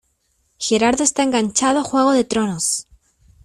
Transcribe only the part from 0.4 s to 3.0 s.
Gerardo está enganchado a Juego de tronos.